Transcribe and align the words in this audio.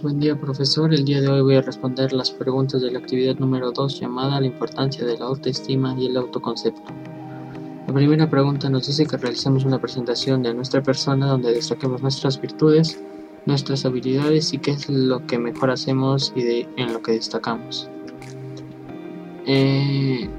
Buen 0.00 0.20
día 0.20 0.40
profesor, 0.40 0.94
el 0.94 1.04
día 1.04 1.20
de 1.20 1.26
hoy 1.26 1.42
voy 1.42 1.56
a 1.56 1.60
responder 1.60 2.12
las 2.12 2.30
preguntas 2.30 2.80
de 2.82 2.92
la 2.92 3.00
actividad 3.00 3.34
número 3.34 3.72
2 3.72 3.98
llamada 3.98 4.40
La 4.40 4.46
importancia 4.46 5.04
de 5.04 5.18
la 5.18 5.24
autoestima 5.24 5.96
y 5.98 6.06
el 6.06 6.16
autoconcepto. 6.16 6.84
La 7.84 7.92
primera 7.92 8.30
pregunta 8.30 8.70
nos 8.70 8.86
dice 8.86 9.06
que 9.06 9.16
realicemos 9.16 9.64
una 9.64 9.80
presentación 9.80 10.44
de 10.44 10.54
nuestra 10.54 10.84
persona 10.84 11.26
donde 11.26 11.52
destaquemos 11.52 12.00
nuestras 12.00 12.40
virtudes, 12.40 13.02
nuestras 13.44 13.84
habilidades 13.86 14.52
y 14.52 14.58
qué 14.58 14.70
es 14.70 14.88
lo 14.88 15.26
que 15.26 15.36
mejor 15.36 15.72
hacemos 15.72 16.32
y 16.36 16.64
en 16.76 16.92
lo 16.92 17.02
que 17.02 17.12
destacamos. 17.12 17.90
Eh, 19.46 20.30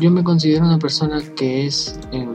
yo 0.00 0.10
me 0.10 0.24
considero 0.24 0.64
una 0.64 0.78
persona 0.78 1.20
que 1.36 1.66
es 1.66 2.00
em, 2.12 2.34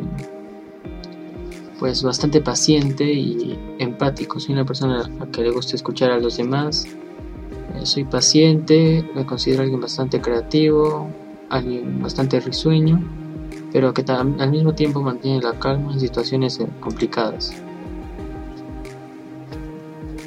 pues 1.82 2.04
bastante 2.04 2.42
paciente 2.42 3.12
y 3.12 3.58
empático. 3.80 4.40
Soy 4.40 4.54
una 4.54 4.66
persona 4.66 5.02
a 5.02 5.08
la 5.08 5.32
que 5.32 5.42
le 5.42 5.50
gusta 5.50 5.76
escuchar 5.76 6.12
a 6.12 6.20
los 6.20 6.38
demás. 6.38 6.86
Eh, 6.86 7.88
soy 7.88 8.04
paciente, 8.04 9.04
me 9.16 9.26
considero 9.26 9.64
alguien 9.64 9.82
bastante 9.82 10.22
creativo, 10.22 11.10
alguien 11.50 12.00
bastante 12.00 12.40
risueño, 12.40 13.02
pero 13.74 13.96
que 13.96 14.06
al 14.12 14.52
mismo 14.52 14.76
tiempo 14.76 15.02
mantiene 15.02 15.42
la 15.42 15.58
calma 15.58 15.92
en 15.94 16.00
situaciones 16.00 16.60
eh, 16.60 16.68
complicadas. 16.80 17.52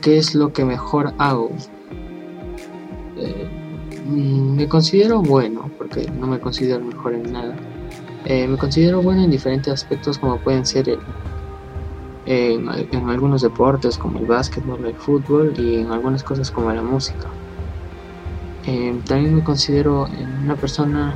¿Qué 0.02 0.19
es 0.19 0.34
lo 0.34 0.52
que 0.52 0.64
mejor 0.64 1.14
hago? 1.19 1.52
Eh, 3.16 3.48
me 4.05 4.69
considero 4.69 5.23
bueno, 5.23 5.70
porque 5.78 6.11
no 6.19 6.27
me 6.27 6.41
considero 6.41 6.84
mejor 6.84 7.14
en 7.14 7.33
nada. 7.33 7.55
me 8.25 8.56
considero 8.56 9.02
bueno 9.02 9.23
en 9.23 9.30
diferentes 9.30 9.73
aspectos 9.73 10.19
como 10.19 10.39
pueden 10.39 10.66
ser 10.66 10.89
el, 10.89 10.98
en, 12.27 12.69
algunos 13.09 13.42
deportes 13.42 13.98
como 13.98 14.19
el 14.19 14.27
básquetbol, 14.27 14.84
el 14.84 14.95
fútbol 14.95 15.55
y 15.56 15.77
en 15.80 15.92
algunas 15.92 16.23
cosas 16.23 16.50
como 16.50 16.73
la 16.73 16.83
música. 16.83 17.28
Eh, 18.66 18.98
también 19.06 19.36
me 19.36 19.44
considero 19.44 20.08
una 20.42 20.56
persona 20.56 21.14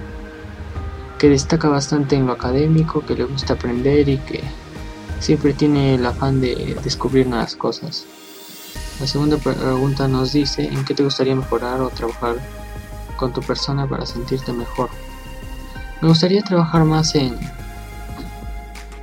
que 1.18 1.28
destaca 1.28 1.68
bastante 1.68 2.16
en 2.16 2.26
lo 2.26 2.32
académico, 2.32 3.04
que 3.04 3.14
le 3.14 3.24
gusta 3.24 3.54
aprender 3.54 4.08
y 4.08 4.18
que 4.18 4.42
siempre 5.18 5.52
tiene 5.52 5.94
el 5.94 6.06
afán 6.06 6.40
de 6.40 6.76
descubrir 6.84 7.26
nuevas 7.26 7.56
cosas. 7.56 8.06
La 9.00 9.06
segunda 9.06 9.36
pregunta 9.36 10.08
nos 10.08 10.32
dice 10.32 10.66
en 10.66 10.84
qué 10.84 10.94
te 10.94 11.04
gustaría 11.04 11.34
mejorar 11.34 11.80
o 11.80 11.88
trabajar 11.90 12.36
con 13.16 13.32
tu 13.32 13.40
persona 13.40 13.88
para 13.88 14.06
sentirte 14.06 14.52
mejor. 14.52 14.90
Me 16.00 16.08
gustaría 16.08 16.42
trabajar 16.42 16.84
más 16.84 17.14
en, 17.14 17.36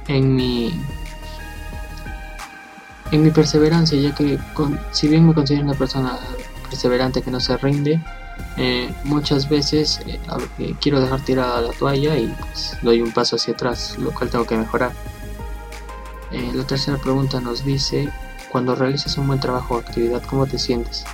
en 0.08 0.36
mi 0.36 0.73
en 3.16 3.23
mi 3.23 3.31
perseverancia, 3.31 3.99
ya 3.99 4.13
que 4.13 4.38
si 4.91 5.08
bien 5.08 5.25
me 5.25 5.33
considero 5.33 5.63
una 5.63 5.73
persona 5.73 6.19
perseverante 6.69 7.21
que 7.21 7.31
no 7.31 7.39
se 7.39 7.58
rinde, 7.58 8.02
eh, 8.58 8.94
muchas 9.05 9.47
veces 9.47 10.02
eh, 10.05 10.19
eh, 10.59 10.75
quiero 10.81 10.99
dejar 10.99 11.21
tirada 11.21 11.61
la 11.61 11.71
toalla 11.71 12.17
y 12.17 12.27
pues, 12.27 12.77
doy 12.81 13.02
un 13.02 13.11
paso 13.11 13.38
hacia 13.38 13.53
atrás, 13.53 13.97
lo 13.97 14.11
cual 14.11 14.30
tengo 14.30 14.45
que 14.45 14.58
mejorar. 14.58 14.91
la 16.31 16.67
tercera 16.67 16.97
pregunta 16.97 17.39
nos 17.39 17.63
dice, 17.63 18.09
cuando 18.52 18.75
realizas 18.75 19.17
un 19.17 19.27
buen 19.27 19.39
trabajo 19.39 19.75
o 19.75 19.80
actividad, 19.80 20.21
¿cómo 20.23 20.45
te 20.45 20.59
sientes? 20.59 21.05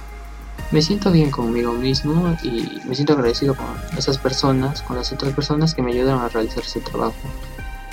Me 0.71 0.81
siento 0.81 1.11
bien 1.11 1.29
conmigo 1.29 1.73
mismo 1.73 2.35
y 2.41 2.81
me 2.85 2.95
siento 2.95 3.13
agradecido 3.13 3.55
con 3.55 3.67
esas 3.95 4.17
personas, 4.17 4.81
con 4.81 4.95
las 4.95 5.11
otras 5.11 5.33
personas 5.33 5.75
que 5.75 5.83
me 5.83 5.91
ayudaron 5.91 6.21
a 6.23 6.29
realizar 6.29 6.63
ese 6.63 6.79
trabajo 6.79 7.13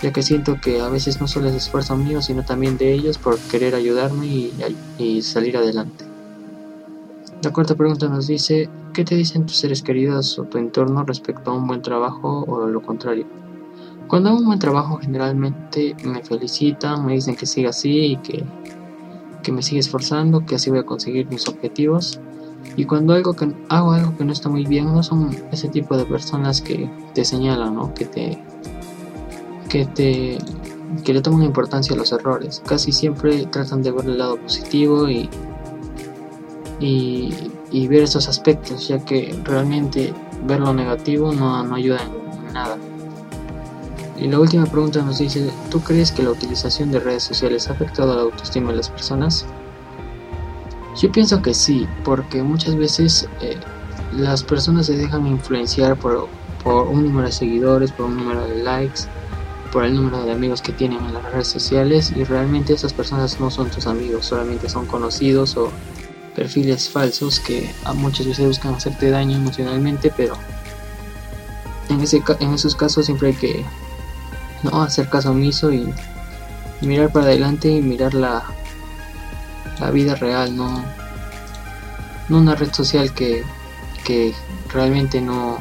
ya 0.02 0.12
que 0.12 0.22
siento 0.22 0.60
que 0.60 0.80
a 0.80 0.88
veces 0.88 1.20
no 1.20 1.26
solo 1.26 1.48
es 1.48 1.54
esfuerzo 1.54 1.96
mío, 1.96 2.22
sino 2.22 2.44
también 2.44 2.78
de 2.78 2.92
ellos 2.92 3.18
por 3.18 3.38
querer 3.38 3.74
ayudarme 3.74 4.26
y, 4.98 5.22
salir 5.22 5.56
adelante. 5.56 6.04
La 7.42 7.52
cuarta 7.52 7.74
pregunta 7.74 8.08
nos 8.08 8.26
dice, 8.26 8.68
¿qué 8.92 9.04
te 9.04 9.14
dicen 9.14 9.46
tus 9.46 9.56
seres 9.56 9.82
queridos 9.82 10.38
o 10.38 10.44
tu 10.44 10.58
entorno 10.58 11.04
respecto 11.04 11.50
a 11.50 11.54
un 11.54 11.66
buen 11.66 11.82
trabajo 11.82 12.44
o 12.46 12.66
lo 12.66 12.82
contrario? 12.82 13.26
Cuando 14.08 14.30
hago 14.30 14.38
un 14.38 14.46
buen 14.46 14.58
trabajo 14.58 14.98
generalmente 14.98 15.94
me 16.04 16.22
felicitan, 16.22 17.04
me 17.04 17.14
dicen 17.14 17.36
que 17.36 17.46
siga 17.46 17.70
así 17.70 18.12
y 18.12 18.16
que, 18.16 18.44
que 19.42 19.52
me 19.52 19.62
siga 19.62 19.80
esforzando, 19.80 20.46
que 20.46 20.54
así 20.54 20.70
voy 20.70 20.78
a 20.78 20.86
conseguir 20.86 21.28
mis 21.28 21.46
objetivos. 21.46 22.20
Y 22.76 22.84
cuando 22.86 23.14
algo 23.14 23.34
que, 23.34 23.52
hago 23.68 23.92
algo 23.92 24.16
que 24.16 24.24
no 24.24 24.32
está 24.32 24.48
muy 24.48 24.64
bien, 24.64 24.86
no 24.86 25.02
son 25.02 25.36
ese 25.52 25.68
tipo 25.68 25.96
de 25.96 26.04
personas 26.06 26.60
que 26.60 26.90
te 27.14 27.24
señalan, 27.24 27.74
¿no? 27.74 27.92
que 27.94 28.04
te 28.06 28.42
que, 29.68 29.86
te, 29.86 30.38
que 31.04 31.14
le 31.14 31.22
toman 31.22 31.42
importancia 31.42 31.94
a 31.94 31.98
los 31.98 32.12
errores. 32.12 32.62
Casi 32.66 32.92
siempre 32.92 33.46
tratan 33.46 33.82
de 33.82 33.92
ver 33.92 34.06
el 34.06 34.18
lado 34.18 34.36
positivo 34.36 35.08
y, 35.08 35.28
y, 36.80 37.88
ver 37.88 38.02
esos 38.02 38.28
aspectos, 38.28 38.88
ya 38.88 39.04
que 39.04 39.38
realmente 39.44 40.12
ver 40.46 40.60
lo 40.60 40.72
negativo 40.72 41.32
no, 41.32 41.62
no 41.64 41.74
ayuda 41.74 41.98
en 42.02 42.52
nada. 42.52 42.76
Y 44.16 44.26
la 44.26 44.40
última 44.40 44.66
pregunta 44.66 45.00
nos 45.02 45.18
dice, 45.18 45.48
¿tú 45.70 45.80
crees 45.80 46.10
que 46.10 46.22
la 46.22 46.30
utilización 46.30 46.90
de 46.90 46.98
redes 46.98 47.22
sociales 47.22 47.68
ha 47.68 47.72
afectado 47.72 48.12
a 48.12 48.16
la 48.16 48.22
autoestima 48.22 48.70
de 48.70 48.78
las 48.78 48.88
personas? 48.88 49.46
Yo 51.00 51.12
pienso 51.12 51.40
que 51.40 51.54
sí, 51.54 51.86
porque 52.04 52.42
muchas 52.42 52.74
veces 52.74 53.28
eh, 53.40 53.56
las 54.12 54.42
personas 54.42 54.86
se 54.86 54.96
dejan 54.96 55.26
influenciar 55.28 55.96
por, 55.96 56.26
por 56.64 56.88
un 56.88 57.04
número 57.04 57.28
de 57.28 57.32
seguidores, 57.32 57.92
por 57.92 58.06
un 58.06 58.16
número 58.16 58.44
de 58.48 58.64
likes, 58.64 59.02
por 59.72 59.84
el 59.84 59.94
número 59.94 60.24
de 60.24 60.32
amigos 60.32 60.62
que 60.62 60.72
tienen 60.72 61.04
en 61.04 61.14
las 61.14 61.24
redes 61.24 61.48
sociales 61.48 62.12
y 62.14 62.24
realmente 62.24 62.72
esas 62.72 62.92
personas 62.92 63.38
no 63.40 63.50
son 63.50 63.70
tus 63.70 63.86
amigos, 63.86 64.26
solamente 64.26 64.68
son 64.68 64.86
conocidos 64.86 65.56
o 65.56 65.70
perfiles 66.34 66.88
falsos 66.88 67.40
que 67.40 67.74
a 67.84 67.92
muchas 67.92 68.26
veces 68.26 68.46
buscan 68.46 68.74
hacerte 68.74 69.10
daño 69.10 69.36
emocionalmente, 69.36 70.12
pero 70.16 70.36
en, 71.88 72.00
ese, 72.00 72.22
en 72.40 72.54
esos 72.54 72.76
casos 72.76 73.06
siempre 73.06 73.28
hay 73.28 73.34
que 73.34 73.64
no 74.62 74.82
hacer 74.82 75.08
caso 75.08 75.30
omiso 75.30 75.72
y, 75.72 75.92
mirar 76.80 77.10
para 77.10 77.26
adelante 77.26 77.68
y 77.68 77.82
mirar 77.82 78.14
la, 78.14 78.44
la 79.80 79.90
vida 79.90 80.14
real, 80.14 80.56
no, 80.56 80.84
no 82.28 82.38
una 82.38 82.54
red 82.54 82.72
social 82.72 83.12
que, 83.12 83.42
que 84.04 84.32
realmente 84.72 85.20
no, 85.20 85.58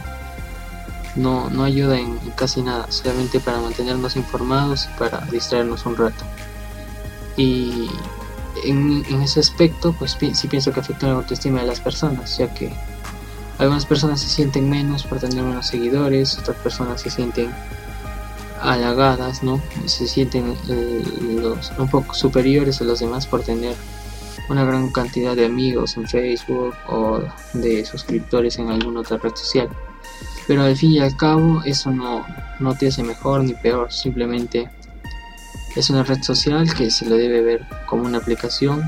no, 1.18 1.50
no 1.50 1.64
ayuda 1.64 2.00
en, 2.00 2.18
casi 2.36 2.62
nada, 2.62 2.92
solamente 2.92 3.40
para 3.40 3.60
mantenernos 3.60 4.16
informados 4.16 4.86
y 4.86 5.00
para 5.00 5.22
distraernos 5.32 5.86
un 5.86 5.98
rato. 5.98 6.24
Y 7.36 7.90
en, 8.64 9.04
ese 9.22 9.40
aspecto, 9.40 9.94
pues 9.94 10.18
sí 10.34 10.48
pienso 10.48 10.72
que 10.72 10.80
afecta 10.80 11.08
la 11.08 11.14
autoestima 11.14 11.62
de 11.62 11.68
las 11.68 11.80
personas, 11.80 12.38
ya 12.38 12.54
que 12.54 12.72
algunas 13.58 13.86
personas 13.86 14.22
se 14.22 14.30
sienten 14.30 14.70
menos 14.70 15.04
por 15.04 15.20
tener 15.20 15.44
menos 15.44 15.68
seguidores, 15.68 16.38
otras 16.38 16.58
personas 16.58 17.02
se 17.02 17.10
sienten 17.10 17.52
halagadas, 18.62 19.44
¿no? 19.44 19.62
Se 19.86 20.08
sienten 20.08 20.56
eh, 20.70 21.04
los, 21.42 21.72
un 21.78 21.90
poco 21.90 22.14
superiores 22.14 22.82
a 22.82 22.84
los 22.84 23.00
demás 23.00 23.28
por 23.28 23.44
tener 23.44 23.76
una 24.50 24.64
gran 24.64 24.92
cantidad 24.92 25.36
de 25.36 25.46
amigos 25.46 25.98
en 25.98 26.08
Facebook 26.08 26.74
o 26.88 27.22
de 27.54 27.86
suscriptores 27.86 28.58
en 28.60 28.70
alguna 28.70 29.02
otra 29.02 29.18
red 29.18 29.36
social. 29.36 29.70
Pero 30.47 30.63
al 30.63 30.75
fin 30.78 30.91
y 30.91 31.00
al 31.00 31.16
cabo 31.18 31.62
eso 31.63 31.91
no, 31.91 32.25
no 32.59 32.75
te 32.75 32.88
hace 32.88 33.03
mejor 33.03 33.44
ni 33.44 33.53
peor, 33.53 33.91
simplemente 33.91 34.69
es 35.75 35.90
una 35.90 36.03
red 36.03 36.23
social 36.23 36.73
que 36.73 36.90
se 36.90 37.06
le 37.07 37.18
debe 37.18 37.41
ver 37.41 37.68
como 37.85 38.06
una 38.06 38.18
aplicación 38.18 38.84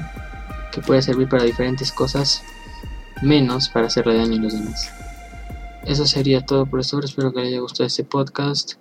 que 0.71 0.81
puede 0.81 1.01
servir 1.01 1.27
para 1.27 1.43
diferentes 1.43 1.91
cosas, 1.91 2.43
menos 3.21 3.69
para 3.69 3.87
hacerle 3.87 4.17
daño 4.17 4.39
a 4.39 4.43
los 4.43 4.53
demás. 4.53 4.89
Eso 5.85 6.05
sería 6.05 6.45
todo, 6.45 6.65
profesor. 6.65 7.05
Espero 7.05 7.31
que 7.33 7.39
les 7.39 7.49
haya 7.49 7.61
gustado 7.61 7.87
este 7.87 8.03
podcast 8.03 8.73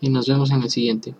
y 0.00 0.10
nos 0.10 0.26
vemos 0.26 0.50
en 0.50 0.62
el 0.62 0.70
siguiente. 0.70 1.14